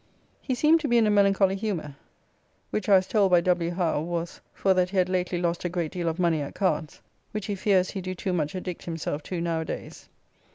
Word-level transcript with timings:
He 0.41 0.55
seemed 0.55 0.79
to 0.79 0.87
be 0.87 0.97
in 0.97 1.05
a 1.05 1.11
melancholy 1.11 1.55
humour, 1.55 1.95
which, 2.71 2.89
I 2.89 2.95
was 2.95 3.05
told 3.05 3.29
by 3.29 3.39
W. 3.41 3.69
Howe, 3.69 4.01
was 4.01 4.41
for 4.51 4.73
that 4.73 4.89
he 4.89 4.97
had 4.97 5.09
lately 5.09 5.37
lost 5.37 5.63
a 5.63 5.69
great 5.69 5.91
deal 5.91 6.09
of 6.09 6.17
money 6.17 6.41
at 6.41 6.55
cards, 6.55 7.03
which 7.33 7.45
he 7.45 7.53
fears 7.53 7.91
he 7.91 8.01
do 8.01 8.15
too 8.15 8.33
much 8.33 8.55
addict 8.55 8.85
himself 8.85 9.21
to 9.21 9.39
now 9.39 9.61
a 9.61 9.65
days. 9.65 10.09